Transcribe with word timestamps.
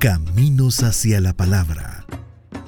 Caminos 0.00 0.82
hacia 0.82 1.20
la 1.20 1.34
Palabra. 1.34 2.06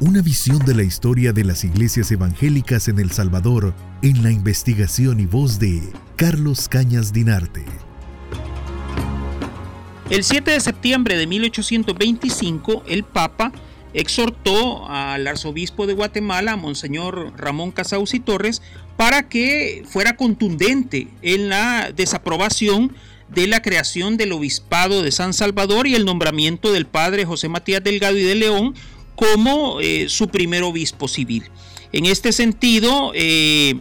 Una 0.00 0.20
visión 0.20 0.58
de 0.66 0.74
la 0.74 0.82
historia 0.82 1.32
de 1.32 1.44
las 1.44 1.64
iglesias 1.64 2.12
evangélicas 2.12 2.88
en 2.88 2.98
El 2.98 3.10
Salvador 3.10 3.72
en 4.02 4.22
la 4.22 4.30
investigación 4.30 5.18
y 5.18 5.24
voz 5.24 5.58
de 5.58 5.80
Carlos 6.16 6.68
Cañas 6.68 7.10
Dinarte. 7.10 7.64
El 10.10 10.24
7 10.24 10.50
de 10.50 10.60
septiembre 10.60 11.16
de 11.16 11.26
1825, 11.26 12.82
el 12.86 13.02
Papa 13.02 13.50
exhortó 13.94 14.88
al 14.88 15.26
arzobispo 15.26 15.86
de 15.86 15.94
Guatemala, 15.94 16.56
Monseñor 16.56 17.32
Ramón 17.36 17.72
Casausi 17.72 18.20
Torres, 18.20 18.62
para 18.96 19.28
que 19.28 19.82
fuera 19.86 20.16
contundente 20.16 21.08
en 21.22 21.48
la 21.48 21.92
desaprobación 21.94 22.94
de 23.28 23.46
la 23.46 23.62
creación 23.62 24.16
del 24.16 24.32
obispado 24.32 25.02
de 25.02 25.10
San 25.10 25.32
Salvador 25.32 25.86
y 25.86 25.94
el 25.94 26.04
nombramiento 26.04 26.72
del 26.72 26.86
padre 26.86 27.24
José 27.24 27.48
Matías 27.48 27.82
Delgado 27.82 28.18
y 28.18 28.22
de 28.22 28.34
León 28.34 28.74
como 29.14 29.80
eh, 29.80 30.08
su 30.08 30.28
primer 30.28 30.62
obispo 30.62 31.08
civil. 31.08 31.44
En 31.92 32.06
este 32.06 32.32
sentido, 32.32 33.12
eh, 33.14 33.80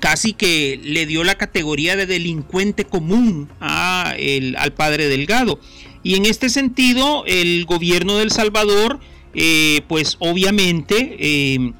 casi 0.00 0.32
que 0.32 0.80
le 0.82 1.06
dio 1.06 1.24
la 1.24 1.36
categoría 1.36 1.94
de 1.94 2.06
delincuente 2.06 2.84
común 2.84 3.48
al 3.60 4.72
padre 4.74 5.08
Delgado. 5.08 5.60
Y 6.02 6.14
en 6.14 6.26
este 6.26 6.48
sentido, 6.48 7.24
el 7.26 7.66
gobierno 7.66 8.16
del 8.16 8.30
Salvador, 8.30 9.00
eh, 9.34 9.82
pues 9.88 10.16
obviamente 10.20 11.74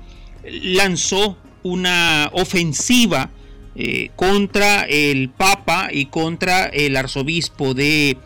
lanzó 0.44 1.36
una 1.62 2.30
ofensiva 2.32 3.30
eh, 3.76 4.10
contra 4.16 4.82
el 4.82 5.28
Papa 5.28 5.90
y 5.92 6.06
contra 6.06 6.66
el 6.66 6.96
arzobispo 6.96 7.72
de, 7.72 8.16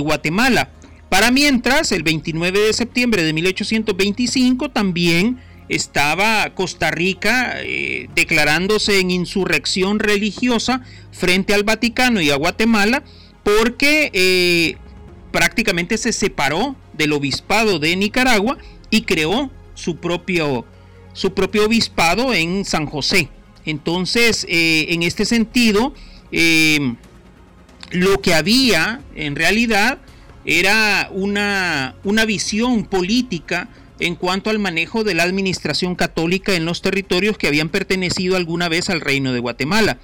Guatemala. 0.00 0.70
Para 1.10 1.30
mientras, 1.30 1.92
el 1.92 2.02
29 2.02 2.58
de 2.58 2.72
septiembre 2.72 3.22
de 3.22 3.34
1825 3.34 4.70
también 4.70 5.38
estaba 5.68 6.54
Costa 6.54 6.90
Rica 6.90 7.56
eh, 7.58 8.08
declarándose 8.14 8.98
en 8.98 9.10
insurrección 9.10 9.98
religiosa 9.98 10.80
frente 11.10 11.52
al 11.52 11.64
Vaticano 11.64 12.20
y 12.20 12.30
a 12.30 12.36
Guatemala 12.36 13.04
porque 13.42 14.10
eh, 14.14 14.76
prácticamente 15.32 15.98
se 15.98 16.12
separó 16.12 16.76
del 16.92 17.12
obispado 17.12 17.78
de 17.78 17.96
Nicaragua 17.96 18.58
y 18.90 19.02
creó 19.02 19.50
su 19.74 19.96
propio, 19.96 20.64
su 21.12 21.32
propio 21.34 21.66
obispado 21.66 22.34
en 22.34 22.64
San 22.64 22.86
José. 22.86 23.28
Entonces, 23.64 24.46
eh, 24.48 24.86
en 24.90 25.02
este 25.02 25.24
sentido, 25.24 25.94
eh, 26.30 26.94
lo 27.90 28.20
que 28.20 28.34
había 28.34 29.02
en 29.14 29.36
realidad 29.36 29.98
era 30.44 31.08
una, 31.12 31.94
una 32.04 32.24
visión 32.24 32.84
política 32.84 33.68
en 34.00 34.16
cuanto 34.16 34.50
al 34.50 34.58
manejo 34.58 35.04
de 35.04 35.14
la 35.14 35.22
administración 35.22 35.94
católica 35.94 36.54
en 36.54 36.64
los 36.64 36.82
territorios 36.82 37.38
que 37.38 37.46
habían 37.46 37.68
pertenecido 37.68 38.36
alguna 38.36 38.68
vez 38.68 38.90
al 38.90 39.00
reino 39.00 39.32
de 39.32 39.38
Guatemala. 39.38 39.98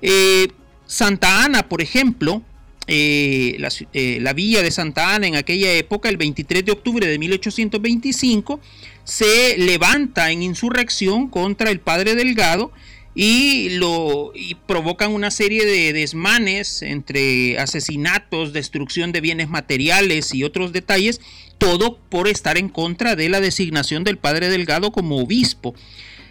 Eh, 0.00 0.48
Santa 0.86 1.44
Ana, 1.44 1.68
por 1.68 1.82
ejemplo, 1.82 2.42
la, 2.86 3.68
la, 3.92 4.32
villa 4.32 4.62
de 4.62 4.70
Santa 4.70 5.14
Ana 5.14 5.26
en 5.26 5.36
aquella 5.36 5.72
época, 5.72 6.08
el 6.08 6.16
23 6.16 6.64
de 6.64 6.72
octubre 6.72 7.06
de 7.06 7.18
1825, 7.18 8.60
se 9.04 9.56
levanta 9.58 10.30
en 10.30 10.42
insurrección 10.42 11.28
contra 11.28 11.70
el 11.70 11.80
padre 11.80 12.14
Delgado 12.14 12.72
y, 13.14 13.70
lo, 13.70 14.32
provocan 14.66 15.12
una 15.12 15.30
serie 15.30 15.64
de 15.64 15.92
desmanes 15.92 16.82
entre 16.82 17.58
asesinatos, 17.58 18.52
destrucción 18.52 19.12
de 19.12 19.20
bienes 19.20 19.48
materiales 19.48 20.34
y 20.34 20.42
otros 20.42 20.72
detalles, 20.72 21.20
todo 21.58 21.98
por 22.08 22.26
estar 22.26 22.58
en 22.58 22.68
contra 22.68 23.14
de 23.14 23.28
la 23.28 23.40
designación 23.40 24.02
del 24.02 24.18
padre 24.18 24.48
Delgado 24.48 24.90
como 24.90 25.18
obispo. 25.18 25.74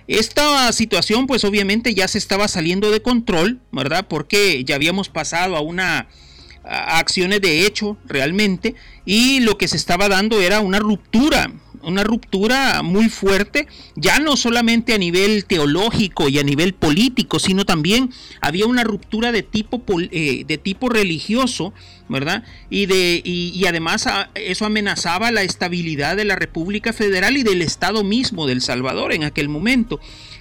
Esta 0.08 0.70
situación 0.74 1.28
pues 1.28 1.46
obviamente 1.46 1.94
ya 1.94 2.10
se 2.10 2.18
estaba 2.18 2.50
saliendo 2.50 2.92
de 2.92 3.02
control, 3.02 3.62
¿verdad? 3.72 4.06
Porque 4.10 4.66
ya 4.66 4.76
habíamos 4.76 5.08
pasado 5.08 5.56
a 5.56 5.62
una 5.62 6.10
acciones 6.64 7.42
de 7.42 7.66
hecho 7.66 7.98
realmente 8.06 8.76
y 9.06 9.42
lo 9.42 9.58
que 9.58 9.68
se 9.68 9.78
estaba 9.78 10.08
dando 10.08 10.42
era 10.42 10.60
una 10.60 10.80
ruptura 10.80 11.52
una 11.84 12.04
ruptura 12.04 12.82
muy 12.82 13.10
fuerte, 13.10 13.68
ya 13.96 14.20
no 14.20 14.38
solamente 14.38 14.94
a 14.94 14.98
nivel 14.98 15.46
teológico 15.46 16.30
y 16.30 16.40
a 16.40 16.44
nivel 16.44 16.74
político, 16.74 17.40
sino 17.40 17.66
también 17.66 18.10
había 18.42 18.66
una 18.66 18.84
ruptura 18.84 19.32
de 19.32 19.44
tipo, 19.44 19.84
eh, 19.90 20.46
de 20.48 20.58
tipo 20.58 20.90
religioso, 20.90 21.74
¿verdad? 22.10 22.44
Y, 22.70 22.86
de, 22.86 23.22
y, 23.24 23.66
además 23.66 24.08
eso 24.36 24.66
amenazaba 24.66 25.32
la 25.32 25.44
estabilidad 25.44 26.18
de 26.18 26.26
la 26.26 26.36
República 26.36 26.94
Federal 26.94 27.38
y 27.38 27.44
del 27.44 27.62
Estado 27.62 28.04
mismo 28.04 28.48
del 28.48 28.62
Salvador 28.62 29.14
en 29.14 29.24
aquel 29.24 29.50
momento. 29.50 30.00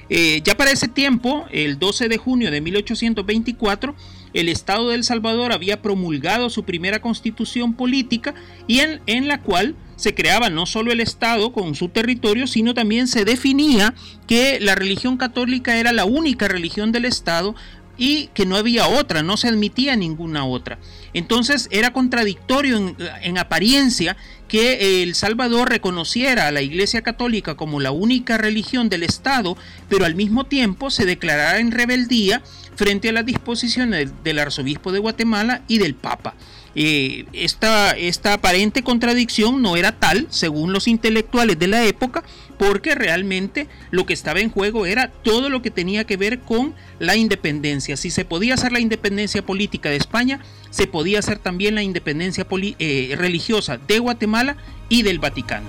Eh, 0.08 0.42
ya 0.44 0.56
para 0.56 0.72
ese 0.72 0.88
tiempo, 0.88 1.46
el 1.50 1.78
12 1.78 2.08
de 2.08 2.18
junio 2.18 2.50
de 2.50 2.60
1824, 2.60 3.94
el 4.34 4.48
Estado 4.48 4.88
de 4.88 4.96
El 4.96 5.04
Salvador 5.04 5.52
había 5.52 5.82
promulgado 5.82 6.50
su 6.50 6.64
primera 6.64 7.00
constitución 7.00 7.74
política 7.74 8.34
y 8.66 8.80
en, 8.80 9.00
en 9.06 9.28
la 9.28 9.40
cual 9.40 9.74
se 9.96 10.14
creaba 10.14 10.50
no 10.50 10.66
solo 10.66 10.90
el 10.90 11.00
Estado 11.00 11.52
con 11.52 11.74
su 11.74 11.88
territorio, 11.88 12.46
sino 12.46 12.74
también 12.74 13.06
se 13.06 13.24
definía 13.24 13.94
que 14.26 14.58
la 14.60 14.74
religión 14.74 15.16
católica 15.16 15.76
era 15.76 15.92
la 15.92 16.04
única 16.04 16.48
religión 16.48 16.90
del 16.90 17.04
Estado 17.04 17.54
y 17.98 18.28
que 18.28 18.46
no 18.46 18.56
había 18.56 18.88
otra, 18.88 19.22
no 19.22 19.36
se 19.36 19.48
admitía 19.48 19.96
ninguna 19.96 20.44
otra. 20.44 20.78
Entonces 21.14 21.68
era 21.70 21.92
contradictorio 21.92 22.94
en, 23.22 23.38
apariencia 23.38 24.16
que 24.48 25.02
El 25.02 25.14
Salvador 25.14 25.70
reconociera 25.70 26.46
a 26.46 26.52
la 26.52 26.62
Iglesia 26.62 27.02
Católica 27.02 27.54
como 27.54 27.80
la 27.80 27.90
única 27.90 28.38
religión 28.38 28.88
del 28.88 29.02
Estado, 29.02 29.56
pero 29.88 30.04
al 30.04 30.14
mismo 30.14 30.44
tiempo 30.44 30.90
se 30.90 31.06
declarara 31.06 31.58
en 31.58 31.70
rebeldía 31.70 32.42
frente 32.76 33.10
a 33.10 33.12
las 33.12 33.26
disposiciones 33.26 34.10
del 34.24 34.38
arzobispo 34.38 34.92
de 34.92 34.98
Guatemala 34.98 35.62
y 35.68 35.78
del 35.78 35.94
Papa. 35.94 36.34
Eh, 36.74 37.26
esta, 37.32 37.94
aparente 38.32 38.82
contradicción 38.82 39.60
no 39.62 39.76
era 39.76 39.92
tal, 39.92 40.26
según 40.30 40.72
los 40.72 40.88
intelectuales 40.88 41.58
de 41.58 41.66
la 41.68 41.84
época, 41.84 42.22
porque 42.58 42.94
realmente 42.94 43.68
lo 43.90 44.06
que 44.06 44.14
estaba 44.14 44.40
en 44.40 44.50
juego 44.50 44.86
era 44.86 45.08
todo 45.08 45.50
lo 45.50 45.62
que 45.62 45.70
tenía 45.70 46.04
que 46.04 46.16
ver 46.16 46.40
con 46.40 46.74
la 46.98 47.16
independencia. 47.16 47.96
Si 47.96 48.10
se 48.10 48.24
podía 48.24 48.54
hacer 48.54 48.72
la 48.72 48.80
independencia 48.80 49.44
política 49.44 49.90
de 49.90 49.96
España, 49.96 50.40
se 50.70 50.86
podía 50.86 51.18
hacer 51.18 51.38
también 51.38 51.74
la 51.74 51.82
independencia 51.82 52.46
eh, 52.50 53.14
religiosa 53.18 53.78
de 53.78 53.98
Guatemala 53.98 54.56
y 54.88 55.02
del 55.02 55.18
Vaticano. 55.18 55.68